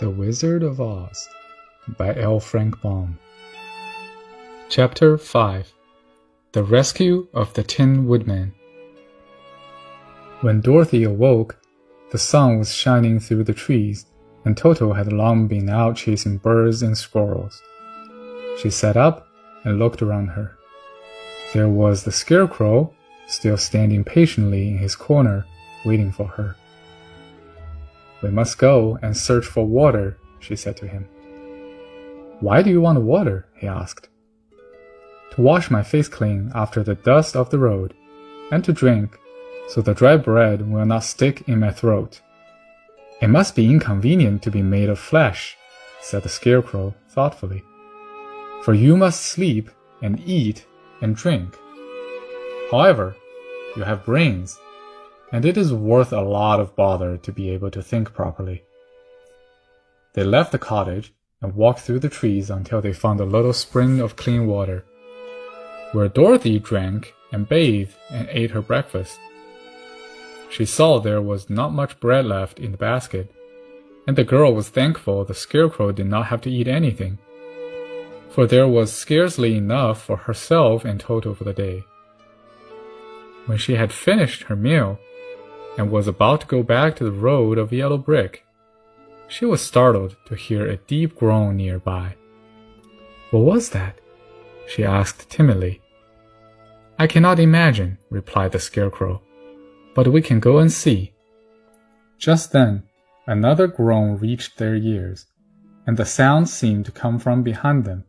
The 0.00 0.08
Wizard 0.08 0.62
of 0.62 0.80
Oz 0.80 1.28
by 1.98 2.16
L. 2.16 2.40
Frank 2.40 2.80
Baum. 2.80 3.18
Chapter 4.70 5.18
5 5.18 5.74
The 6.52 6.64
Rescue 6.64 7.28
of 7.34 7.52
the 7.52 7.62
Tin 7.62 8.06
Woodman. 8.06 8.54
When 10.40 10.62
Dorothy 10.62 11.04
awoke, 11.04 11.58
the 12.12 12.18
sun 12.18 12.58
was 12.58 12.72
shining 12.72 13.20
through 13.20 13.44
the 13.44 13.52
trees, 13.52 14.06
and 14.46 14.56
Toto 14.56 14.94
had 14.94 15.12
long 15.12 15.48
been 15.48 15.68
out 15.68 15.96
chasing 15.96 16.38
birds 16.38 16.82
and 16.82 16.96
squirrels. 16.96 17.60
She 18.62 18.70
sat 18.70 18.96
up 18.96 19.28
and 19.64 19.78
looked 19.78 20.00
around 20.00 20.28
her. 20.28 20.56
There 21.52 21.68
was 21.68 22.04
the 22.04 22.12
Scarecrow, 22.12 22.94
still 23.26 23.58
standing 23.58 24.04
patiently 24.04 24.68
in 24.68 24.78
his 24.78 24.96
corner, 24.96 25.44
waiting 25.84 26.10
for 26.10 26.26
her. 26.26 26.56
We 28.22 28.30
must 28.30 28.58
go 28.58 28.98
and 29.02 29.16
search 29.16 29.46
for 29.46 29.66
water, 29.66 30.18
she 30.38 30.56
said 30.56 30.76
to 30.78 30.88
him. 30.88 31.08
Why 32.40 32.62
do 32.62 32.70
you 32.70 32.80
want 32.80 33.00
water? 33.00 33.46
he 33.54 33.66
asked. 33.66 34.08
To 35.32 35.42
wash 35.42 35.70
my 35.70 35.82
face 35.82 36.08
clean 36.08 36.50
after 36.54 36.82
the 36.82 36.94
dust 36.94 37.36
of 37.36 37.50
the 37.50 37.58
road, 37.58 37.94
and 38.50 38.64
to 38.64 38.72
drink, 38.72 39.18
so 39.68 39.80
the 39.80 39.94
dry 39.94 40.16
bread 40.16 40.70
will 40.70 40.84
not 40.84 41.04
stick 41.04 41.48
in 41.48 41.60
my 41.60 41.70
throat. 41.70 42.20
It 43.20 43.28
must 43.28 43.54
be 43.54 43.70
inconvenient 43.70 44.42
to 44.42 44.50
be 44.50 44.62
made 44.62 44.88
of 44.88 44.98
flesh, 44.98 45.56
said 46.00 46.22
the 46.22 46.28
Scarecrow 46.28 46.94
thoughtfully. 47.10 47.62
For 48.62 48.74
you 48.74 48.96
must 48.96 49.22
sleep 49.22 49.70
and 50.02 50.20
eat 50.26 50.66
and 51.00 51.14
drink. 51.14 51.56
However, 52.70 53.14
you 53.76 53.82
have 53.84 54.04
brains 54.04 54.58
and 55.32 55.44
it 55.44 55.56
is 55.56 55.72
worth 55.72 56.12
a 56.12 56.20
lot 56.20 56.60
of 56.60 56.74
bother 56.74 57.16
to 57.16 57.32
be 57.32 57.50
able 57.50 57.70
to 57.70 57.82
think 57.82 58.12
properly. 58.12 58.64
They 60.14 60.24
left 60.24 60.52
the 60.52 60.58
cottage 60.58 61.12
and 61.40 61.54
walked 61.54 61.80
through 61.80 62.00
the 62.00 62.08
trees 62.08 62.50
until 62.50 62.80
they 62.80 62.92
found 62.92 63.20
a 63.20 63.24
little 63.24 63.52
spring 63.52 64.00
of 64.00 64.16
clean 64.16 64.46
water, 64.46 64.84
where 65.92 66.08
Dorothy 66.08 66.58
drank 66.58 67.14
and 67.32 67.48
bathed 67.48 67.94
and 68.10 68.28
ate 68.30 68.50
her 68.50 68.60
breakfast. 68.60 69.18
She 70.50 70.64
saw 70.64 70.98
there 70.98 71.22
was 71.22 71.48
not 71.48 71.72
much 71.72 72.00
bread 72.00 72.26
left 72.26 72.58
in 72.58 72.72
the 72.72 72.78
basket, 72.78 73.32
and 74.06 74.16
the 74.16 74.24
girl 74.24 74.52
was 74.52 74.68
thankful 74.68 75.24
the 75.24 75.34
Scarecrow 75.34 75.92
did 75.92 76.06
not 76.06 76.26
have 76.26 76.40
to 76.42 76.50
eat 76.50 76.66
anything, 76.66 77.18
for 78.30 78.46
there 78.46 78.66
was 78.66 78.92
scarcely 78.92 79.56
enough 79.56 80.02
for 80.02 80.16
herself 80.16 80.84
and 80.84 80.98
Toto 80.98 81.34
for 81.34 81.44
the 81.44 81.52
day. 81.52 81.84
When 83.46 83.58
she 83.58 83.74
had 83.74 83.92
finished 83.92 84.44
her 84.44 84.56
meal, 84.56 84.98
and 85.80 85.90
was 85.90 86.06
about 86.06 86.42
to 86.42 86.46
go 86.46 86.62
back 86.62 86.94
to 86.94 87.04
the 87.04 87.10
road 87.10 87.56
of 87.56 87.72
yellow 87.72 87.96
brick. 87.96 88.44
She 89.28 89.46
was 89.46 89.62
startled 89.62 90.14
to 90.26 90.34
hear 90.34 90.66
a 90.66 90.76
deep 90.76 91.16
groan 91.16 91.56
nearby. 91.56 92.16
What 93.30 93.44
was 93.44 93.70
that? 93.70 93.98
she 94.68 94.84
asked 94.84 95.30
timidly. 95.30 95.80
I 96.98 97.06
cannot 97.06 97.40
imagine, 97.40 97.96
replied 98.10 98.52
the 98.52 98.58
Scarecrow, 98.58 99.22
but 99.94 100.08
we 100.08 100.20
can 100.20 100.38
go 100.38 100.58
and 100.58 100.70
see. 100.70 101.14
Just 102.18 102.52
then, 102.52 102.82
another 103.26 103.66
groan 103.66 104.18
reached 104.18 104.58
their 104.58 104.74
ears, 104.74 105.24
and 105.86 105.96
the 105.96 106.04
sound 106.04 106.50
seemed 106.50 106.84
to 106.84 106.92
come 106.92 107.18
from 107.18 107.42
behind 107.42 107.86
them. 107.86 108.04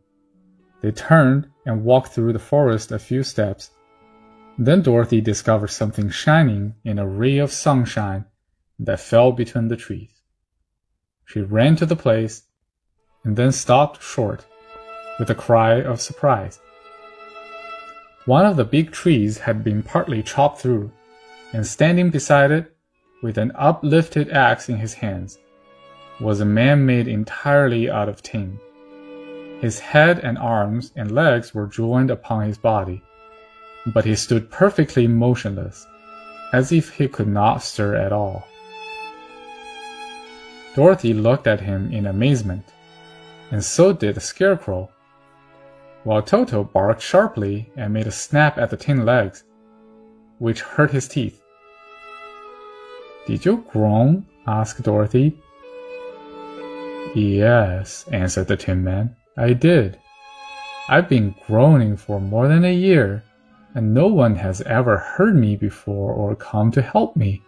They 0.82 0.90
turned 0.90 1.48
and 1.64 1.84
walked 1.84 2.08
through 2.08 2.34
the 2.34 2.38
forest 2.52 2.92
a 2.92 2.98
few 2.98 3.22
steps 3.22 3.70
then 4.58 4.82
Dorothy 4.82 5.20
discovered 5.20 5.68
something 5.68 6.10
shining 6.10 6.74
in 6.84 6.98
a 6.98 7.06
ray 7.06 7.38
of 7.38 7.50
sunshine 7.50 8.26
that 8.78 9.00
fell 9.00 9.32
between 9.32 9.68
the 9.68 9.76
trees. 9.76 10.22
She 11.24 11.40
ran 11.40 11.76
to 11.76 11.86
the 11.86 11.96
place 11.96 12.42
and 13.24 13.36
then 13.36 13.52
stopped 13.52 14.02
short 14.02 14.44
with 15.18 15.30
a 15.30 15.34
cry 15.34 15.80
of 15.80 16.00
surprise. 16.00 16.60
One 18.26 18.44
of 18.44 18.56
the 18.56 18.64
big 18.64 18.92
trees 18.92 19.38
had 19.38 19.64
been 19.64 19.82
partly 19.82 20.22
chopped 20.22 20.60
through, 20.60 20.92
and 21.52 21.66
standing 21.66 22.10
beside 22.10 22.50
it, 22.50 22.76
with 23.22 23.38
an 23.38 23.52
uplifted 23.54 24.30
axe 24.30 24.68
in 24.68 24.76
his 24.76 24.94
hands, 24.94 25.38
was 26.20 26.40
a 26.40 26.44
man 26.44 26.84
made 26.84 27.08
entirely 27.08 27.90
out 27.90 28.08
of 28.08 28.22
tin. 28.22 28.58
His 29.60 29.78
head 29.78 30.18
and 30.20 30.38
arms 30.38 30.92
and 30.96 31.12
legs 31.12 31.54
were 31.54 31.66
joined 31.66 32.10
upon 32.10 32.46
his 32.46 32.58
body 32.58 33.02
but 33.86 34.04
he 34.04 34.14
stood 34.14 34.50
perfectly 34.50 35.06
motionless, 35.06 35.86
as 36.52 36.72
if 36.72 36.90
he 36.90 37.08
could 37.08 37.28
not 37.28 37.62
stir 37.62 37.96
at 37.96 38.12
all. 38.12 38.46
Dorothy 40.74 41.12
looked 41.12 41.46
at 41.46 41.60
him 41.60 41.92
in 41.92 42.06
amazement, 42.06 42.64
and 43.50 43.62
so 43.62 43.92
did 43.92 44.14
the 44.14 44.20
Scarecrow, 44.20 44.90
while 46.04 46.22
Toto 46.22 46.64
barked 46.64 47.02
sharply 47.02 47.70
and 47.76 47.92
made 47.92 48.06
a 48.06 48.12
snap 48.12 48.58
at 48.58 48.70
the 48.70 48.76
tin 48.76 49.04
legs, 49.04 49.44
which 50.38 50.62
hurt 50.62 50.90
his 50.90 51.08
teeth. 51.08 51.42
Did 53.26 53.44
you 53.44 53.64
groan? 53.70 54.26
asked 54.46 54.82
Dorothy. 54.82 55.38
Yes, 57.14 58.06
answered 58.10 58.48
the 58.48 58.56
Tin 58.56 58.82
Man, 58.82 59.14
I 59.36 59.52
did. 59.52 59.98
I've 60.88 61.08
been 61.08 61.34
groaning 61.46 61.96
for 61.96 62.20
more 62.20 62.48
than 62.48 62.64
a 62.64 62.74
year 62.74 63.22
and 63.74 63.94
no 63.94 64.06
one 64.06 64.36
has 64.36 64.60
ever 64.62 64.98
heard 64.98 65.34
me 65.34 65.56
before 65.56 66.12
or 66.12 66.36
come 66.36 66.70
to 66.72 66.82
help 66.82 67.16
me. 67.16 67.42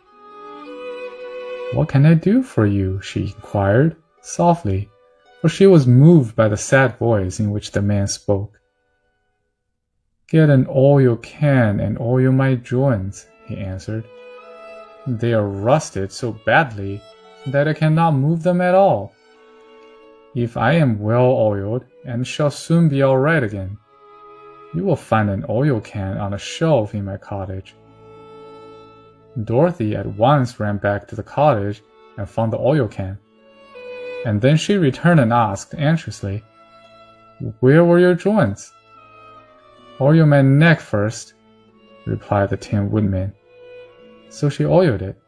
What 1.72 1.88
can 1.88 2.06
I 2.06 2.14
do 2.14 2.42
for 2.42 2.66
you? 2.66 3.00
she 3.02 3.22
inquired, 3.22 3.96
softly, 4.22 4.88
for 5.40 5.48
she 5.48 5.66
was 5.66 5.86
moved 5.86 6.36
by 6.36 6.48
the 6.48 6.56
sad 6.56 6.96
voice 6.98 7.40
in 7.40 7.50
which 7.50 7.72
the 7.72 7.82
man 7.82 8.06
spoke. 8.06 8.60
Get 10.28 10.50
an 10.50 10.66
oil 10.70 11.16
can 11.16 11.80
and 11.80 11.98
oil 12.00 12.32
my 12.32 12.54
joints, 12.54 13.26
he 13.46 13.56
answered. 13.58 14.04
They 15.06 15.34
are 15.34 15.46
rusted 15.46 16.10
so 16.10 16.32
badly 16.46 17.02
that 17.46 17.68
I 17.68 17.74
cannot 17.74 18.12
move 18.12 18.42
them 18.42 18.60
at 18.60 18.74
all. 18.74 19.12
If 20.34 20.56
I 20.56 20.72
am 20.72 20.98
well 20.98 21.26
oiled 21.26 21.84
and 22.04 22.26
shall 22.26 22.50
soon 22.50 22.88
be 22.88 23.02
all 23.02 23.18
right 23.18 23.42
again, 23.42 23.78
you 24.74 24.84
will 24.84 24.96
find 24.96 25.30
an 25.30 25.44
oil 25.48 25.80
can 25.80 26.18
on 26.18 26.34
a 26.34 26.38
shelf 26.38 26.94
in 26.94 27.04
my 27.04 27.16
cottage. 27.16 27.74
Dorothy 29.44 29.94
at 29.96 30.06
once 30.06 30.58
ran 30.58 30.78
back 30.78 31.06
to 31.08 31.16
the 31.16 31.22
cottage 31.22 31.82
and 32.18 32.28
found 32.28 32.52
the 32.52 32.58
oil 32.58 32.88
can. 32.88 33.18
And 34.26 34.40
then 34.40 34.56
she 34.56 34.76
returned 34.76 35.20
and 35.20 35.32
asked 35.32 35.74
anxiously, 35.74 36.42
Where 37.60 37.84
were 37.84 37.98
your 37.98 38.14
joints? 38.14 38.72
Oil 40.00 40.26
my 40.26 40.42
neck 40.42 40.80
first, 40.80 41.34
replied 42.06 42.50
the 42.50 42.56
Tin 42.56 42.90
Woodman. 42.90 43.32
So 44.28 44.48
she 44.48 44.64
oiled 44.64 45.02
it, 45.02 45.20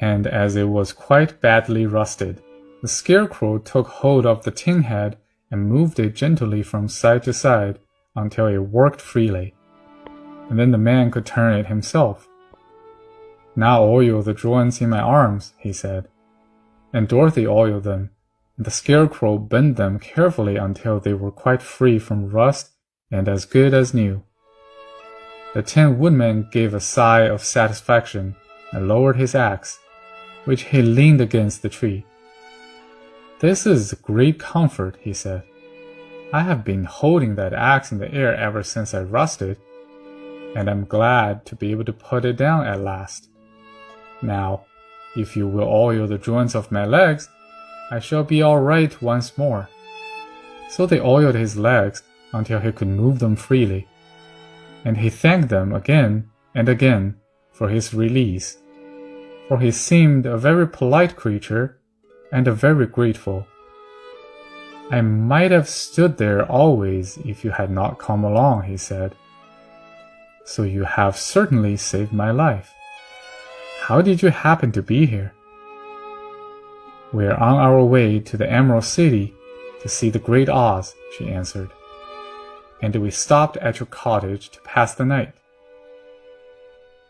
and 0.00 0.26
as 0.26 0.56
it 0.56 0.68
was 0.68 0.92
quite 0.92 1.40
badly 1.40 1.86
rusted, 1.86 2.42
the 2.82 2.88
Scarecrow 2.88 3.58
took 3.58 3.86
hold 3.86 4.26
of 4.26 4.42
the 4.42 4.50
tin 4.50 4.82
head 4.82 5.18
and 5.50 5.68
moved 5.68 6.00
it 6.00 6.14
gently 6.14 6.62
from 6.62 6.88
side 6.88 7.22
to 7.24 7.32
side 7.32 7.78
until 8.16 8.46
it 8.46 8.58
worked 8.58 9.00
freely, 9.00 9.54
and 10.48 10.58
then 10.58 10.70
the 10.70 10.78
man 10.78 11.10
could 11.10 11.26
turn 11.26 11.54
it 11.54 11.66
himself. 11.66 12.28
Now 13.56 13.84
oil 13.84 14.22
the 14.22 14.34
joints 14.34 14.80
in 14.80 14.90
my 14.90 15.00
arms, 15.00 15.54
he 15.58 15.72
said, 15.72 16.08
and 16.92 17.08
Dorothy 17.08 17.46
oiled 17.46 17.84
them, 17.84 18.10
and 18.56 18.66
the 18.66 18.70
Scarecrow 18.70 19.38
bent 19.38 19.76
them 19.76 19.98
carefully 19.98 20.56
until 20.56 21.00
they 21.00 21.14
were 21.14 21.30
quite 21.30 21.62
free 21.62 21.98
from 21.98 22.30
rust 22.30 22.70
and 23.10 23.28
as 23.28 23.44
good 23.44 23.74
as 23.74 23.94
new. 23.94 24.22
The 25.54 25.62
Tin 25.62 25.98
Woodman 25.98 26.48
gave 26.52 26.74
a 26.74 26.80
sigh 26.80 27.22
of 27.22 27.42
satisfaction 27.42 28.36
and 28.72 28.86
lowered 28.86 29.16
his 29.16 29.34
axe, 29.34 29.78
which 30.44 30.64
he 30.64 30.80
leaned 30.80 31.20
against 31.20 31.62
the 31.62 31.68
tree. 31.68 32.06
This 33.40 33.66
is 33.66 33.94
great 33.94 34.38
comfort, 34.38 34.96
he 35.00 35.12
said. 35.12 35.42
I 36.32 36.42
have 36.42 36.64
been 36.64 36.84
holding 36.84 37.34
that 37.34 37.52
axe 37.52 37.90
in 37.90 37.98
the 37.98 38.12
air 38.14 38.34
ever 38.36 38.62
since 38.62 38.94
I 38.94 39.02
rusted, 39.02 39.58
and 40.54 40.70
I'm 40.70 40.84
glad 40.84 41.44
to 41.46 41.56
be 41.56 41.72
able 41.72 41.84
to 41.86 41.92
put 41.92 42.24
it 42.24 42.36
down 42.36 42.66
at 42.66 42.80
last. 42.80 43.28
Now, 44.22 44.64
if 45.16 45.36
you 45.36 45.48
will 45.48 45.68
oil 45.68 46.06
the 46.06 46.18
joints 46.18 46.54
of 46.54 46.70
my 46.70 46.84
legs, 46.84 47.28
I 47.90 47.98
shall 47.98 48.22
be 48.22 48.42
all 48.42 48.60
right 48.60 49.02
once 49.02 49.36
more. 49.36 49.68
So 50.68 50.86
they 50.86 51.00
oiled 51.00 51.34
his 51.34 51.56
legs 51.56 52.04
until 52.32 52.60
he 52.60 52.70
could 52.70 52.86
move 52.86 53.18
them 53.18 53.34
freely, 53.34 53.88
and 54.84 54.98
he 54.98 55.10
thanked 55.10 55.48
them 55.48 55.72
again 55.72 56.30
and 56.54 56.68
again 56.68 57.16
for 57.52 57.68
his 57.68 57.92
release, 57.92 58.56
for 59.48 59.58
he 59.58 59.72
seemed 59.72 60.26
a 60.26 60.38
very 60.38 60.68
polite 60.68 61.16
creature 61.16 61.80
and 62.30 62.46
a 62.46 62.52
very 62.52 62.86
grateful. 62.86 63.48
I 64.90 65.02
might 65.02 65.52
have 65.52 65.68
stood 65.68 66.16
there 66.16 66.44
always 66.44 67.16
if 67.18 67.44
you 67.44 67.52
had 67.52 67.70
not 67.70 68.00
come 68.00 68.24
along, 68.24 68.64
he 68.64 68.76
said. 68.76 69.14
So 70.44 70.64
you 70.64 70.82
have 70.82 71.16
certainly 71.16 71.76
saved 71.76 72.12
my 72.12 72.32
life. 72.32 72.74
How 73.82 74.02
did 74.02 74.20
you 74.20 74.30
happen 74.30 74.72
to 74.72 74.82
be 74.82 75.06
here? 75.06 75.32
We're 77.12 77.34
on 77.34 77.56
our 77.56 77.84
way 77.84 78.18
to 78.18 78.36
the 78.36 78.50
Emerald 78.50 78.84
City 78.84 79.32
to 79.82 79.88
see 79.88 80.10
the 80.10 80.18
Great 80.18 80.48
Oz, 80.48 80.94
she 81.16 81.28
answered. 81.28 81.70
And 82.82 82.96
we 82.96 83.12
stopped 83.12 83.56
at 83.58 83.78
your 83.78 83.86
cottage 83.86 84.50
to 84.50 84.60
pass 84.62 84.94
the 84.94 85.04
night. 85.04 85.32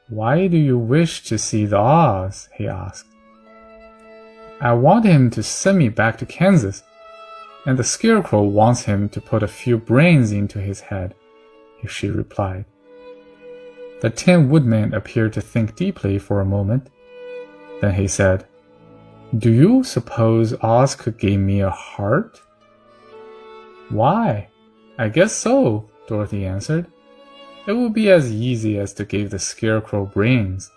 Why 0.08 0.48
do 0.48 0.58
you 0.58 0.76
wish 0.76 1.24
to 1.24 1.38
see 1.38 1.64
the 1.64 1.78
Oz? 1.78 2.48
he 2.56 2.68
asked. 2.68 3.06
I 4.60 4.74
want 4.74 5.06
him 5.06 5.30
to 5.30 5.42
send 5.42 5.78
me 5.78 5.88
back 5.88 6.18
to 6.18 6.26
Kansas, 6.26 6.82
and 7.66 7.78
the 7.78 7.84
Scarecrow 7.84 8.42
wants 8.42 8.84
him 8.84 9.08
to 9.10 9.20
put 9.20 9.42
a 9.42 9.48
few 9.48 9.78
brains 9.78 10.32
into 10.32 10.58
his 10.60 10.80
head, 10.80 11.14
she 11.86 12.08
replied. 12.08 12.64
The 14.00 14.10
Tin 14.10 14.48
Woodman 14.48 14.94
appeared 14.94 15.34
to 15.34 15.40
think 15.40 15.76
deeply 15.76 16.18
for 16.18 16.40
a 16.40 16.44
moment. 16.44 16.88
Then 17.80 17.94
he 17.94 18.08
said, 18.08 18.46
Do 19.36 19.50
you 19.50 19.84
suppose 19.84 20.54
Oz 20.62 20.94
could 20.94 21.18
give 21.18 21.40
me 21.40 21.60
a 21.60 21.70
heart? 21.70 22.40
Why? 23.90 24.48
I 24.98 25.08
guess 25.08 25.32
so, 25.32 25.90
Dorothy 26.06 26.46
answered. 26.46 26.86
It 27.66 27.72
would 27.72 27.92
be 27.92 28.10
as 28.10 28.32
easy 28.32 28.78
as 28.78 28.94
to 28.94 29.04
give 29.04 29.30
the 29.30 29.38
Scarecrow 29.38 30.06
brains. 30.06 30.70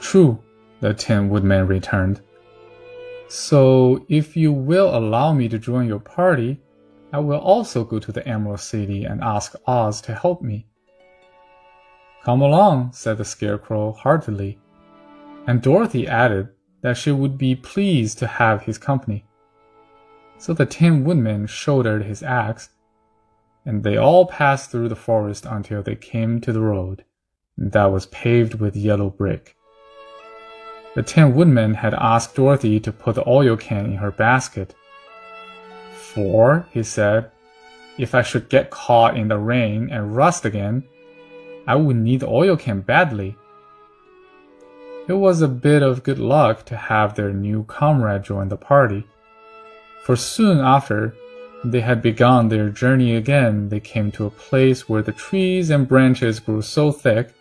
True, 0.00 0.42
the 0.80 0.94
Tin 0.94 1.28
Woodman 1.28 1.66
returned. 1.66 2.22
So, 3.36 4.06
if 4.08 4.36
you 4.36 4.52
will 4.52 4.96
allow 4.96 5.32
me 5.32 5.48
to 5.48 5.58
join 5.58 5.88
your 5.88 5.98
party, 5.98 6.60
I 7.12 7.18
will 7.18 7.40
also 7.40 7.82
go 7.82 7.98
to 7.98 8.12
the 8.12 8.24
Emerald 8.28 8.60
City 8.60 9.06
and 9.06 9.20
ask 9.24 9.56
Oz 9.66 10.00
to 10.02 10.14
help 10.14 10.40
me. 10.40 10.68
Come 12.22 12.42
along, 12.42 12.92
said 12.92 13.18
the 13.18 13.24
Scarecrow 13.24 13.90
heartily, 13.90 14.60
and 15.48 15.60
Dorothy 15.60 16.06
added 16.06 16.50
that 16.82 16.96
she 16.96 17.10
would 17.10 17.36
be 17.36 17.56
pleased 17.56 18.20
to 18.20 18.28
have 18.28 18.62
his 18.62 18.78
company. 18.78 19.26
So 20.38 20.54
the 20.54 20.64
Tin 20.64 21.02
Woodman 21.02 21.48
shouldered 21.48 22.04
his 22.04 22.22
axe, 22.22 22.68
and 23.66 23.82
they 23.82 23.96
all 23.96 24.26
passed 24.26 24.70
through 24.70 24.90
the 24.90 24.94
forest 25.08 25.44
until 25.44 25.82
they 25.82 25.96
came 25.96 26.40
to 26.42 26.52
the 26.52 26.60
road 26.60 27.04
that 27.58 27.86
was 27.86 28.06
paved 28.06 28.54
with 28.54 28.76
yellow 28.76 29.10
brick. 29.10 29.56
The 30.94 31.02
Tin 31.02 31.34
Woodman 31.34 31.74
had 31.74 31.94
asked 31.94 32.36
Dorothy 32.36 32.78
to 32.80 32.92
put 32.92 33.16
the 33.16 33.28
oil 33.28 33.56
can 33.56 33.86
in 33.86 33.96
her 33.96 34.12
basket. 34.12 34.74
For, 35.92 36.66
he 36.70 36.82
said, 36.82 37.30
if 37.98 38.14
I 38.14 38.22
should 38.22 38.48
get 38.48 38.70
caught 38.70 39.16
in 39.16 39.28
the 39.28 39.38
rain 39.38 39.88
and 39.90 40.16
rust 40.16 40.44
again, 40.44 40.84
I 41.66 41.76
would 41.76 41.96
need 41.96 42.20
the 42.20 42.28
oil 42.28 42.56
can 42.56 42.80
badly. 42.80 43.36
It 45.08 45.14
was 45.14 45.42
a 45.42 45.48
bit 45.48 45.82
of 45.82 46.02
good 46.02 46.18
luck 46.18 46.64
to 46.66 46.76
have 46.76 47.14
their 47.14 47.32
new 47.32 47.64
comrade 47.64 48.22
join 48.22 48.48
the 48.48 48.56
party, 48.56 49.04
for 50.04 50.16
soon 50.16 50.58
after 50.58 51.14
they 51.64 51.80
had 51.80 52.02
begun 52.02 52.48
their 52.48 52.68
journey 52.68 53.16
again, 53.16 53.68
they 53.70 53.80
came 53.80 54.12
to 54.12 54.26
a 54.26 54.30
place 54.30 54.88
where 54.88 55.02
the 55.02 55.12
trees 55.12 55.70
and 55.70 55.88
branches 55.88 56.40
grew 56.40 56.60
so 56.60 56.92
thick 56.92 57.34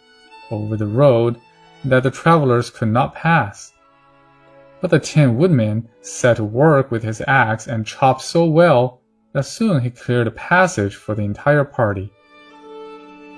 over 0.50 0.78
the 0.78 0.88
road 0.88 1.40
that 1.86 2.04
the 2.04 2.12
travelers 2.12 2.70
could 2.70 2.90
not 2.90 3.16
pass. 3.16 3.74
But 4.82 4.92
the 4.92 5.00
Tin 5.00 5.38
Woodman 5.38 5.88
set 6.02 6.38
to 6.38 6.44
work 6.44 6.92
with 6.92 7.04
his 7.04 7.22
axe 7.28 7.68
and 7.68 7.86
chopped 7.86 8.22
so 8.22 8.46
well 8.46 9.02
that 9.34 9.46
soon 9.46 9.82
he 9.82 9.90
cleared 9.90 10.28
a 10.28 10.32
passage 10.32 10.96
for 10.96 11.16
the 11.16 11.24
entire 11.24 11.64
party. 11.64 12.12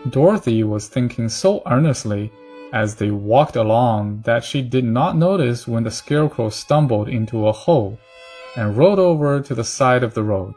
Dorothy 0.09 0.63
was 0.63 0.87
thinking 0.87 1.29
so 1.29 1.61
earnestly 1.65 2.31
as 2.73 2.95
they 2.95 3.11
walked 3.11 3.55
along 3.55 4.21
that 4.25 4.43
she 4.43 4.61
did 4.61 4.83
not 4.83 5.15
notice 5.15 5.67
when 5.67 5.83
the 5.83 5.91
Scarecrow 5.91 6.49
stumbled 6.49 7.07
into 7.07 7.47
a 7.47 7.51
hole 7.51 7.97
and 8.55 8.77
rolled 8.77 8.99
over 8.99 9.39
to 9.39 9.55
the 9.55 9.63
side 9.63 10.03
of 10.03 10.13
the 10.13 10.23
road. 10.23 10.53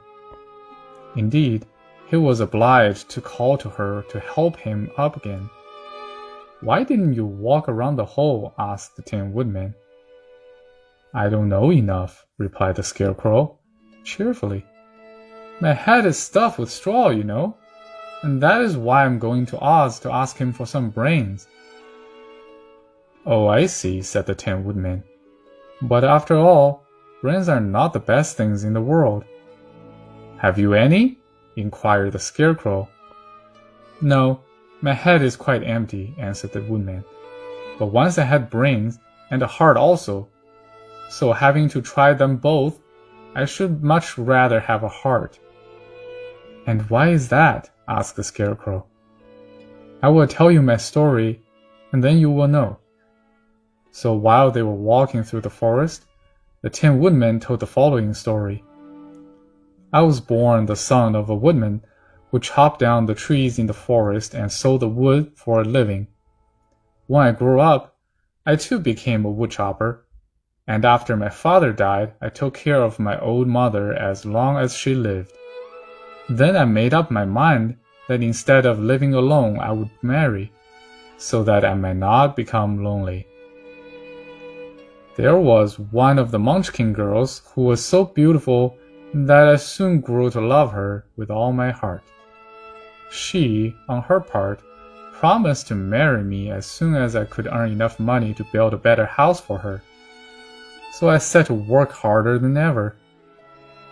Indeed, 1.17 1.67
he 2.08 2.17
was 2.17 2.41
obliged 2.41 3.08
to 3.11 3.20
call 3.20 3.56
to 3.58 3.69
her 3.70 4.02
to 4.11 4.20
help 4.20 4.56
him 4.56 4.91
up 4.96 5.17
again. 5.17 5.49
Why 6.60 6.84
didn't 6.84 7.14
you 7.14 7.26
walk 7.26 7.69
around 7.69 7.96
the 7.96 8.05
hole? 8.05 8.55
asked 8.58 8.96
the 8.96 9.02
Tin 9.02 9.32
Woodman. 9.32 9.75
I 11.14 11.28
don't 11.28 11.49
know 11.49 11.72
enough, 11.72 12.26
replied 12.37 12.76
the 12.76 12.82
Scarecrow, 12.82 13.58
cheerfully. 14.05 14.64
My 15.60 15.72
head 15.72 16.06
is 16.06 16.19
stuffed 16.19 16.58
with 16.58 16.70
straw, 16.70 17.08
you 17.10 17.25
know 17.25 17.56
and 18.22 18.43
that 18.43 18.60
is 18.60 18.76
why 18.76 19.05
I'm 19.05 19.19
going 19.19 19.46
to 19.46 19.60
Oz 19.60 20.00
to 20.00 20.12
ask 20.12 20.37
him 20.37 20.52
for 20.52 20.66
some 20.66 20.90
brains. 20.90 21.46
Oh, 23.25 23.46
I 23.46 23.66
see, 23.66 24.02
said 24.02 24.26
the 24.26 24.34
Tin 24.34 24.64
Woodman. 24.64 25.05
But 25.82 26.05
after 26.05 26.37
all, 26.37 26.82
brains 27.22 27.49
are 27.49 27.60
not 27.60 27.93
the 27.93 28.00
best 28.00 28.37
things 28.37 28.64
in 28.64 28.72
the 28.72 28.81
world. 28.81 29.25
Have 30.38 30.58
you 30.58 30.75
any? 30.75 31.19
inquired 31.56 32.12
the 32.12 32.19
Scarecrow. 32.19 32.88
No, 34.00 34.40
my 34.81 34.93
head 34.93 35.23
is 35.23 35.37
quite 35.37 35.63
empty, 35.63 36.15
answered 36.19 36.53
the 36.53 36.63
Woodman. 36.63 37.05
But 37.79 37.87
once 37.87 38.19
I 38.19 38.25
had 38.25 38.51
brains, 38.51 38.99
and 39.31 39.43
a 39.43 39.47
heart 39.47 39.77
also. 39.77 40.29
So 41.11 41.33
having 41.33 41.69
to 41.71 41.83
try 41.83 42.13
them 42.13 42.37
both, 42.37 42.81
I 43.35 43.45
should 43.45 43.83
much 43.83 44.19
rather 44.19 44.61
have 44.61 44.83
a 44.83 44.89
heart. 44.89 45.39
And 46.67 46.89
why 46.91 47.11
is 47.11 47.29
that? 47.29 47.71
asked 47.89 48.17
the 48.17 48.25
Scarecrow. 48.25 48.87
I 50.03 50.09
will 50.09 50.27
tell 50.27 50.51
you 50.51 50.63
my 50.63 50.77
story, 50.77 51.43
and 51.93 52.05
then 52.05 52.19
you 52.19 52.31
will 52.31 52.49
know. 52.49 52.79
So 53.91 54.13
while 54.13 54.51
they 54.51 54.63
were 54.63 54.75
walking 54.75 55.23
through 55.23 55.41
the 55.41 55.51
forest, 55.51 56.05
the 56.63 56.71
Tin 56.71 56.99
Woodman 56.99 57.41
told 57.41 57.61
the 57.61 57.67
following 57.67 58.13
story. 58.13 58.63
I 59.93 60.03
was 60.03 60.21
born 60.21 60.67
the 60.67 60.77
son 60.77 61.17
of 61.17 61.31
a 61.31 61.35
woodman 61.35 61.83
who 62.31 62.39
chopped 62.39 62.79
down 62.79 63.07
the 63.07 63.15
trees 63.15 63.59
in 63.59 63.67
the 63.67 63.75
forest 63.75 64.35
and 64.35 64.53
sold 64.53 64.81
the 64.81 64.89
wood 64.89 65.33
for 65.35 65.61
a 65.61 65.65
living. 65.65 66.07
When 67.07 67.27
I 67.27 67.33
grew 67.33 67.61
up, 67.61 67.97
I 68.47 68.57
too 68.57 68.79
became 68.79 69.25
a 69.25 69.31
woodchopper, 69.31 70.07
and 70.67 70.85
after 70.85 71.17
my 71.17 71.29
father 71.29 71.73
died, 71.73 72.15
I 72.21 72.29
took 72.29 72.55
care 72.55 72.83
of 72.83 72.99
my 72.99 73.19
old 73.19 73.49
mother 73.49 73.93
as 73.93 74.25
long 74.25 74.57
as 74.57 74.77
she 74.77 74.95
lived. 74.95 75.33
Then 76.29 76.57
I 76.57 76.65
made 76.65 76.95
up 76.95 77.11
my 77.11 77.25
mind 77.25 77.77
that 78.09 78.23
instead 78.23 78.67
of 78.67 78.79
living 78.79 79.15
alone, 79.15 79.59
I 79.59 79.73
would 79.73 79.91
marry, 80.03 80.53
so 81.17 81.43
that 81.45 81.65
I 81.65 81.75
might 81.75 81.97
not 81.97 82.37
become 82.37 82.85
lonely. 82.85 83.27
There 85.17 85.37
was 85.37 85.79
one 85.79 86.19
of 86.19 86.31
the 86.31 86.39
Munchkin 86.39 86.93
girls 86.93 87.43
who 87.55 87.63
was 87.63 87.85
so 87.85 88.05
beautiful 88.05 88.78
that 89.15 89.48
I 89.48 89.56
soon 89.56 90.00
grew 90.00 90.31
to 90.31 90.41
love 90.41 90.72
her 90.72 91.06
with 91.17 91.31
all 91.31 91.53
my 91.53 91.70
heart. 91.70 92.03
She, 93.10 93.74
on 93.88 94.03
her 94.03 94.20
part, 94.20 94.60
promised 95.15 95.69
to 95.69 95.74
marry 95.74 96.22
me 96.22 96.50
as 96.50 96.67
soon 96.67 96.94
as 96.94 97.17
I 97.17 97.24
could 97.24 97.46
earn 97.46 97.72
enough 97.72 97.98
money 97.98 98.34
to 98.34 98.46
build 98.53 98.74
a 98.74 98.79
better 98.79 99.06
house 99.06 99.41
for 99.41 99.58
her. 99.58 99.82
So 100.93 101.08
I 101.08 101.19
set 101.19 101.46
to 101.46 101.55
work 101.55 101.91
harder 101.91 102.38
than 102.38 102.56
ever. 102.56 102.96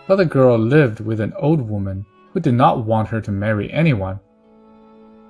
But 0.07 0.17
the 0.17 0.25
girl 0.25 0.57
lived 0.57 0.99
with 0.99 1.19
an 1.19 1.33
old 1.37 1.61
woman 1.61 2.05
who 2.31 2.39
did 2.39 2.53
not 2.53 2.85
want 2.85 3.09
her 3.09 3.19
to 3.21 3.31
marry 3.31 3.73
anyone. 3.73 4.19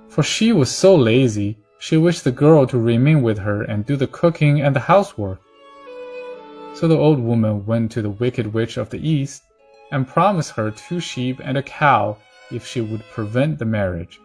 For 0.08 0.22
she 0.22 0.52
was 0.52 0.70
so 0.70 0.94
lazy, 0.94 1.58
she 1.78 1.96
wished 1.96 2.24
the 2.24 2.30
girl 2.30 2.66
to 2.66 2.78
remain 2.78 3.22
with 3.22 3.38
her 3.38 3.62
and 3.62 3.86
do 3.86 3.96
the 3.96 4.06
cooking 4.06 4.60
and 4.60 4.76
the 4.76 4.80
housework. 4.80 5.40
So 6.74 6.86
the 6.86 6.96
old 6.96 7.18
woman 7.18 7.64
went 7.64 7.90
to 7.92 8.02
the 8.02 8.10
Wicked 8.10 8.52
Witch 8.52 8.76
of 8.76 8.90
the 8.90 9.00
East 9.00 9.42
and 9.90 10.06
promised 10.06 10.52
her 10.52 10.70
two 10.70 11.00
sheep 11.00 11.40
and 11.42 11.56
a 11.56 11.62
cow 11.62 12.16
if 12.50 12.66
she 12.66 12.80
would 12.80 13.02
prevent 13.10 13.58
the 13.58 13.64
marriage. 13.64 14.20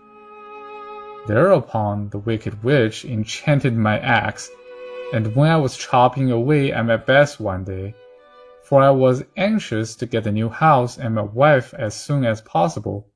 Thereupon 1.27 2.09
the 2.09 2.19
Wicked 2.19 2.63
Witch 2.63 3.05
enchanted 3.05 3.75
my 3.75 3.99
axe, 3.99 4.49
and 5.13 5.35
when 5.35 5.49
I 5.49 5.57
was 5.57 5.77
chopping 5.77 6.31
away 6.31 6.71
at 6.73 6.85
my 6.85 6.97
best 6.97 7.39
one 7.39 7.63
day, 7.63 7.95
for 8.63 8.81
I 8.81 8.91
was 8.91 9.23
anxious 9.37 9.95
to 9.97 10.05
get 10.05 10.27
a 10.27 10.31
new 10.31 10.49
house 10.49 10.97
and 10.97 11.15
my 11.15 11.21
wife 11.21 11.73
as 11.73 11.93
soon 11.93 12.25
as 12.25 12.41
possible. 12.41 13.07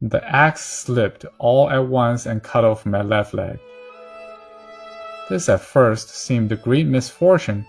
The 0.00 0.24
axe 0.24 0.64
slipped 0.64 1.24
all 1.38 1.68
at 1.70 1.88
once 1.88 2.26
and 2.26 2.42
cut 2.42 2.64
off 2.64 2.86
my 2.86 3.02
left 3.02 3.34
leg. 3.34 3.58
This 5.28 5.48
at 5.48 5.60
first 5.60 6.10
seemed 6.10 6.52
a 6.52 6.56
great 6.56 6.86
misfortune, 6.86 7.66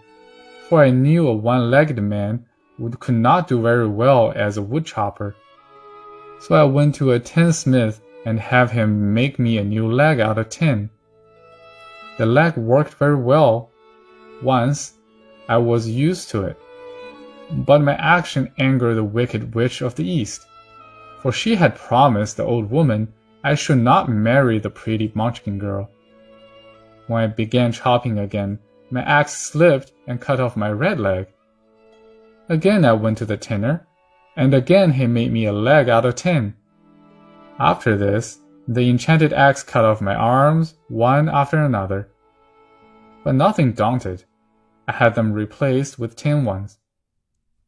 for 0.67 0.83
I 0.83 0.91
knew 0.91 1.27
a 1.27 1.33
one-legged 1.33 2.01
man 2.01 2.45
would, 2.79 2.99
could 2.99 3.15
not 3.15 3.47
do 3.47 3.61
very 3.61 3.87
well 3.87 4.31
as 4.35 4.57
a 4.57 4.61
woodchopper. 4.61 5.35
So 6.39 6.55
I 6.55 6.63
went 6.63 6.95
to 6.95 7.11
a 7.11 7.19
tinsmith 7.19 8.01
and 8.25 8.39
have 8.39 8.71
him 8.71 9.13
make 9.13 9.37
me 9.37 9.57
a 9.57 9.63
new 9.63 9.91
leg 9.91 10.19
out 10.19 10.37
of 10.37 10.49
tin. 10.49 10.89
The 12.17 12.25
leg 12.25 12.57
worked 12.57 12.93
very 12.95 13.15
well. 13.15 13.69
Once 14.41 14.93
I 15.47 15.57
was 15.57 15.89
used 15.89 16.29
to 16.31 16.43
it 16.43 16.57
but 17.51 17.81
my 17.81 17.95
action 17.95 18.51
angered 18.59 18.95
the 18.95 19.03
wicked 19.03 19.55
witch 19.55 19.81
of 19.81 19.95
the 19.95 20.07
east, 20.07 20.45
for 21.21 21.31
she 21.31 21.55
had 21.55 21.75
promised 21.75 22.37
the 22.37 22.43
old 22.43 22.69
woman 22.69 23.11
I 23.43 23.55
should 23.55 23.79
not 23.79 24.09
marry 24.09 24.59
the 24.59 24.69
pretty 24.69 25.11
Munchkin 25.15 25.57
girl. 25.57 25.89
When 27.07 27.23
I 27.23 27.27
began 27.27 27.71
chopping 27.71 28.19
again, 28.19 28.59
my 28.91 29.01
axe 29.01 29.35
slipped 29.35 29.93
and 30.07 30.21
cut 30.21 30.39
off 30.39 30.55
my 30.55 30.71
red 30.71 30.99
leg. 30.99 31.27
Again 32.49 32.83
I 32.83 32.93
went 32.93 33.19
to 33.19 33.25
the 33.25 33.37
tinner, 33.37 33.87
and 34.35 34.55
again 34.55 34.93
he 34.93 35.05
made 35.05 35.31
me 35.31 35.45
a 35.45 35.53
leg 35.53 35.87
out 35.87 36.05
of 36.05 36.15
tin. 36.15 36.55
After 37.59 37.95
this, 37.95 38.39
the 38.67 38.89
enchanted 38.89 39.33
axe 39.33 39.61
cut 39.61 39.85
off 39.85 40.01
my 40.01 40.15
arms, 40.15 40.73
one 40.87 41.29
after 41.29 41.57
another. 41.57 42.09
But 43.23 43.35
nothing 43.35 43.73
daunted, 43.73 44.23
I 44.87 44.93
had 44.93 45.13
them 45.13 45.31
replaced 45.31 45.99
with 45.99 46.15
tin 46.15 46.43
ones. 46.43 46.79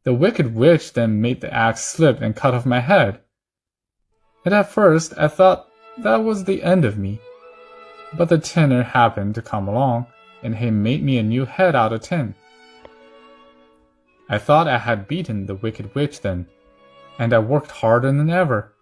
The 0.02 0.14
wicked 0.14 0.52
witch 0.52 0.94
then 0.94 1.20
made 1.20 1.40
the 1.40 1.54
axe 1.54 1.82
slip 1.86 2.20
and 2.20 2.34
cut 2.34 2.54
off 2.54 2.66
my 2.66 2.80
head. 2.80 3.20
And 4.44 4.52
at 4.52 4.72
first 4.72 5.14
I 5.16 5.28
thought 5.28 5.68
that 5.98 6.24
was 6.24 6.42
the 6.42 6.64
end 6.64 6.84
of 6.84 6.98
me. 6.98 7.20
But 8.14 8.28
the 8.28 8.38
tinner 8.38 8.82
happened 8.82 9.36
to 9.36 9.42
come 9.42 9.68
along, 9.68 10.06
and 10.42 10.56
he 10.56 10.70
made 10.72 11.04
me 11.04 11.18
a 11.18 11.22
new 11.22 11.44
head 11.44 11.76
out 11.76 11.92
of 11.92 12.00
tin. 12.00 12.34
I 14.32 14.38
thought 14.38 14.66
I 14.66 14.78
had 14.78 15.08
beaten 15.08 15.44
the 15.44 15.56
wicked 15.56 15.94
witch 15.94 16.22
then, 16.22 16.46
and 17.18 17.34
I 17.34 17.38
worked 17.38 17.70
harder 17.70 18.10
than 18.10 18.30
ever. 18.30 18.72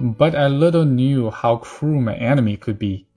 But 0.00 0.36
I 0.36 0.46
little 0.46 0.84
knew 0.84 1.28
how 1.28 1.56
cruel 1.56 2.00
my 2.00 2.14
enemy 2.14 2.56
could 2.56 2.78
be. 2.78 3.08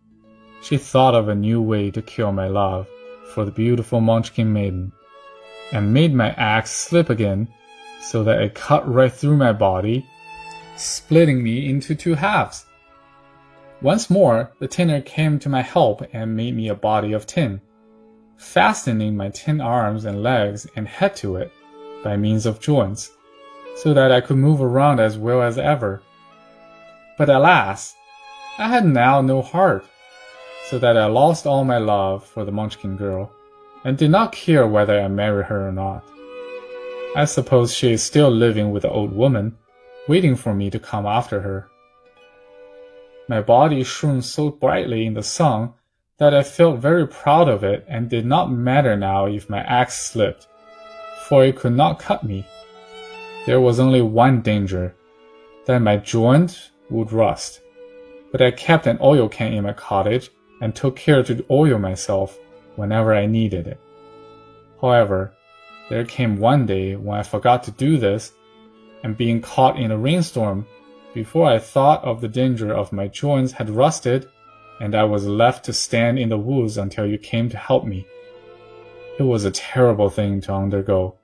She 0.63 0.77
thought 0.77 1.13
of 1.13 1.29
a 1.29 1.35
new 1.35 1.61
way 1.61 1.91
to 1.91 2.01
kill 2.01 2.31
my 2.31 2.47
love 2.47 2.87
for 3.35 3.45
the 3.45 3.51
beautiful 3.51 4.01
Munchkin 4.01 4.51
maiden, 4.51 4.93
and 5.71 5.93
made 5.93 6.11
my 6.11 6.31
axe 6.31 6.71
slip 6.71 7.11
again, 7.11 7.47
so 8.01 8.23
that 8.23 8.41
it 8.41 8.55
cut 8.55 8.91
right 8.91 9.13
through 9.13 9.37
my 9.37 9.53
body, 9.53 10.03
splitting 10.75 11.43
me 11.43 11.69
into 11.69 11.93
two 11.93 12.15
halves. 12.15 12.65
Once 13.79 14.09
more, 14.09 14.51
the 14.57 14.67
tinner 14.67 15.01
came 15.01 15.37
to 15.37 15.49
my 15.49 15.61
help 15.61 16.01
and 16.13 16.35
made 16.35 16.55
me 16.55 16.67
a 16.67 16.73
body 16.73 17.13
of 17.13 17.27
tin, 17.27 17.61
fastening 18.41 19.15
my 19.15 19.29
tin 19.29 19.61
arms 19.61 20.05
and 20.05 20.23
legs 20.23 20.67
and 20.75 20.87
head 20.87 21.15
to 21.15 21.35
it 21.35 21.51
by 22.03 22.17
means 22.17 22.45
of 22.45 22.59
joints, 22.59 23.11
so 23.75 23.93
that 23.93 24.11
I 24.11 24.19
could 24.19 24.37
move 24.37 24.61
around 24.61 24.99
as 24.99 25.17
well 25.17 25.41
as 25.41 25.57
ever. 25.57 26.01
But 27.17 27.29
alas, 27.29 27.95
I 28.57 28.67
had 28.67 28.85
now 28.85 29.21
no 29.21 29.41
heart 29.41 29.85
so 30.71 30.79
that 30.79 30.97
I 30.97 31.05
lost 31.05 31.45
all 31.45 31.65
my 31.65 31.77
love 31.77 32.25
for 32.25 32.45
the 32.45 32.51
Munchkin 32.51 32.95
girl, 32.95 33.29
and 33.83 33.97
did 33.97 34.09
not 34.09 34.31
care 34.31 34.65
whether 34.65 34.99
I 34.99 35.07
married 35.09 35.47
her 35.47 35.67
or 35.67 35.71
not. 35.71 36.01
I 37.13 37.25
suppose 37.25 37.73
she 37.73 37.91
is 37.91 38.01
still 38.01 38.31
living 38.31 38.71
with 38.71 38.83
the 38.83 38.89
old 38.89 39.11
woman, 39.11 39.57
waiting 40.07 40.35
for 40.35 40.53
me 40.53 40.69
to 40.69 40.79
come 40.79 41.05
after 41.05 41.41
her. 41.41 41.67
My 43.27 43.41
body 43.41 43.83
shone 43.83 44.21
so 44.21 44.49
brightly 44.49 45.05
in 45.05 45.13
the 45.13 45.23
sun 45.23 45.73
that 46.21 46.35
I 46.35 46.43
felt 46.43 46.77
very 46.77 47.07
proud 47.07 47.49
of 47.49 47.63
it 47.63 47.83
and 47.87 48.07
did 48.07 48.27
not 48.27 48.51
matter 48.51 48.95
now 48.95 49.25
if 49.25 49.49
my 49.49 49.61
axe 49.61 49.99
slipped, 49.99 50.47
for 51.25 51.43
it 51.43 51.55
could 51.55 51.73
not 51.73 51.97
cut 51.97 52.23
me. 52.23 52.45
There 53.47 53.59
was 53.59 53.79
only 53.79 54.03
one 54.03 54.41
danger, 54.41 54.93
that 55.65 55.79
my 55.79 55.97
joint 55.97 56.69
would 56.91 57.11
rust. 57.11 57.61
But 58.31 58.39
I 58.39 58.51
kept 58.51 58.85
an 58.85 58.99
oil 59.01 59.29
can 59.29 59.53
in 59.53 59.63
my 59.63 59.73
cottage 59.73 60.29
and 60.61 60.75
took 60.75 60.95
care 60.95 61.23
to 61.23 61.43
oil 61.49 61.79
myself 61.79 62.37
whenever 62.75 63.15
I 63.15 63.25
needed 63.25 63.65
it. 63.65 63.79
However, 64.79 65.33
there 65.89 66.05
came 66.05 66.37
one 66.37 66.67
day 66.67 66.95
when 66.97 67.17
I 67.17 67.23
forgot 67.23 67.63
to 67.63 67.71
do 67.71 67.97
this, 67.97 68.31
and 69.03 69.17
being 69.17 69.41
caught 69.41 69.79
in 69.79 69.89
a 69.89 69.97
rainstorm, 69.97 70.67
before 71.15 71.47
I 71.47 71.57
thought 71.57 72.03
of 72.03 72.21
the 72.21 72.27
danger 72.27 72.71
of 72.71 72.93
my 72.93 73.07
joints 73.07 73.53
had 73.53 73.71
rusted, 73.71 74.29
and 74.81 74.95
I 74.95 75.03
was 75.03 75.27
left 75.27 75.63
to 75.65 75.73
stand 75.73 76.17
in 76.17 76.29
the 76.29 76.39
woods 76.39 76.75
until 76.75 77.05
you 77.05 77.19
came 77.19 77.49
to 77.49 77.57
help 77.57 77.85
me. 77.85 78.07
It 79.19 79.23
was 79.23 79.45
a 79.45 79.51
terrible 79.51 80.09
thing 80.09 80.41
to 80.41 80.53
undergo. 80.53 81.19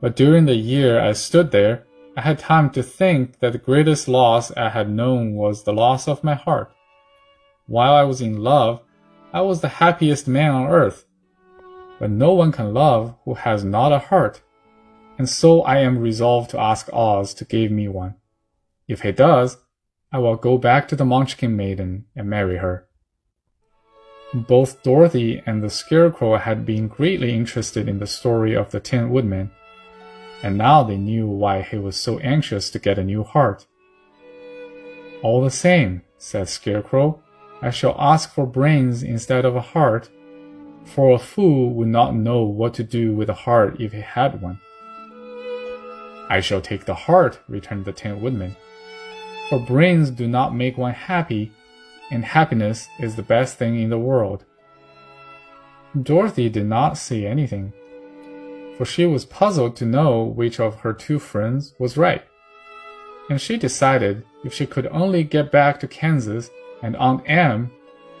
But 0.00 0.16
during 0.16 0.46
the 0.46 0.56
year 0.56 0.98
I 0.98 1.12
stood 1.12 1.50
there, 1.50 1.84
I 2.16 2.22
had 2.22 2.38
time 2.38 2.70
to 2.70 2.82
think 2.82 3.40
that 3.40 3.52
the 3.52 3.58
greatest 3.58 4.08
loss 4.08 4.50
I 4.52 4.70
had 4.70 4.88
known 4.88 5.34
was 5.34 5.62
the 5.62 5.74
loss 5.74 6.08
of 6.08 6.24
my 6.24 6.32
heart. 6.32 6.72
While 7.66 7.92
I 7.92 8.04
was 8.04 8.22
in 8.22 8.42
love, 8.42 8.80
I 9.30 9.42
was 9.42 9.60
the 9.60 9.76
happiest 9.84 10.26
man 10.26 10.52
on 10.52 10.66
earth. 10.66 11.04
But 11.98 12.10
no 12.10 12.32
one 12.32 12.50
can 12.50 12.72
love 12.72 13.14
who 13.26 13.34
has 13.34 13.62
not 13.62 13.92
a 13.92 13.98
heart, 13.98 14.40
and 15.18 15.28
so 15.28 15.60
I 15.62 15.80
am 15.80 15.98
resolved 15.98 16.48
to 16.52 16.60
ask 16.60 16.88
Oz 16.94 17.34
to 17.34 17.44
give 17.44 17.70
me 17.70 17.88
one. 17.88 18.14
If 18.88 19.02
he 19.02 19.12
does, 19.12 19.58
I 20.12 20.18
will 20.18 20.36
go 20.36 20.56
back 20.56 20.88
to 20.88 20.96
the 20.96 21.04
Munchkin 21.04 21.56
maiden 21.56 22.06
and 22.14 22.30
marry 22.30 22.58
her. 22.58 22.86
Both 24.34 24.82
Dorothy 24.82 25.42
and 25.46 25.62
the 25.62 25.70
Scarecrow 25.70 26.36
had 26.36 26.66
been 26.66 26.88
greatly 26.88 27.34
interested 27.34 27.88
in 27.88 27.98
the 27.98 28.06
story 28.06 28.54
of 28.54 28.70
the 28.70 28.80
Tin 28.80 29.10
Woodman, 29.10 29.50
and 30.42 30.58
now 30.58 30.82
they 30.82 30.96
knew 30.96 31.26
why 31.26 31.62
he 31.62 31.78
was 31.78 31.96
so 31.96 32.18
anxious 32.18 32.70
to 32.70 32.78
get 32.78 32.98
a 32.98 33.04
new 33.04 33.24
heart. 33.24 33.66
All 35.22 35.42
the 35.42 35.50
same, 35.50 36.02
said 36.18 36.48
Scarecrow, 36.48 37.22
I 37.62 37.70
shall 37.70 37.96
ask 37.98 38.32
for 38.32 38.46
brains 38.46 39.02
instead 39.02 39.44
of 39.44 39.56
a 39.56 39.60
heart, 39.60 40.10
for 40.84 41.12
a 41.12 41.18
fool 41.18 41.70
would 41.70 41.88
not 41.88 42.14
know 42.14 42.42
what 42.42 42.74
to 42.74 42.84
do 42.84 43.14
with 43.14 43.28
a 43.28 43.34
heart 43.34 43.80
if 43.80 43.92
he 43.92 44.00
had 44.00 44.40
one. 44.40 44.60
I 46.28 46.40
shall 46.40 46.60
take 46.60 46.84
the 46.84 46.94
heart, 46.94 47.40
returned 47.48 47.84
the 47.84 47.92
Tin 47.92 48.20
Woodman, 48.20 48.56
for 49.48 49.58
brains 49.58 50.10
do 50.10 50.26
not 50.26 50.54
make 50.54 50.76
one 50.76 50.94
happy, 50.94 51.52
and 52.10 52.24
happiness 52.24 52.88
is 52.98 53.16
the 53.16 53.22
best 53.22 53.58
thing 53.58 53.78
in 53.78 53.90
the 53.90 53.98
world. 53.98 54.44
Dorothy 56.02 56.48
did 56.48 56.66
not 56.66 56.98
say 56.98 57.24
anything, 57.24 57.72
for 58.76 58.84
she 58.84 59.06
was 59.06 59.24
puzzled 59.24 59.76
to 59.76 59.86
know 59.86 60.22
which 60.22 60.60
of 60.60 60.80
her 60.80 60.92
two 60.92 61.18
friends 61.18 61.74
was 61.78 61.96
right, 61.96 62.22
and 63.30 63.40
she 63.40 63.56
decided 63.56 64.24
if 64.44 64.52
she 64.52 64.66
could 64.66 64.86
only 64.88 65.24
get 65.24 65.52
back 65.52 65.80
to 65.80 65.88
Kansas 65.88 66.50
and 66.82 66.96
Aunt 66.96 67.22
Em, 67.26 67.70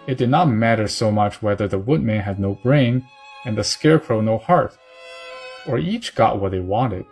it 0.06 0.18
did 0.18 0.30
not 0.30 0.46
matter 0.46 0.86
so 0.86 1.10
much 1.10 1.42
whether 1.42 1.66
the 1.66 1.78
woodman 1.78 2.20
had 2.20 2.38
no 2.38 2.54
brain 2.62 3.06
and 3.44 3.58
the 3.58 3.64
scarecrow 3.64 4.20
no 4.20 4.38
heart, 4.38 4.76
or 5.66 5.78
each 5.78 6.14
got 6.14 6.40
what 6.40 6.52
they 6.52 6.60
wanted. 6.60 7.04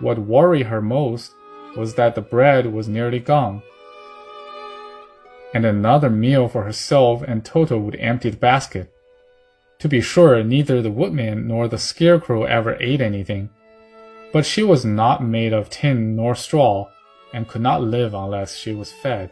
What 0.00 0.18
worried 0.18 0.66
her 0.66 0.82
most 0.82 1.34
was 1.76 1.94
that 1.94 2.14
the 2.14 2.20
bread 2.20 2.72
was 2.72 2.88
nearly 2.88 3.18
gone, 3.18 3.62
and 5.54 5.64
another 5.64 6.10
meal 6.10 6.48
for 6.48 6.64
herself 6.64 7.22
and 7.22 7.44
Toto 7.44 7.78
would 7.78 7.96
empty 7.96 8.30
the 8.30 8.36
basket. 8.36 8.90
To 9.80 9.88
be 9.88 10.00
sure, 10.00 10.42
neither 10.42 10.80
the 10.80 10.90
woodman 10.90 11.48
nor 11.48 11.68
the 11.68 11.78
scarecrow 11.78 12.44
ever 12.44 12.76
ate 12.80 13.00
anything, 13.00 13.50
but 14.32 14.46
she 14.46 14.62
was 14.62 14.84
not 14.84 15.24
made 15.24 15.52
of 15.52 15.68
tin 15.68 16.16
nor 16.16 16.34
straw, 16.34 16.88
and 17.34 17.48
could 17.48 17.62
not 17.62 17.82
live 17.82 18.14
unless 18.14 18.56
she 18.56 18.72
was 18.72 18.92
fed. 18.92 19.30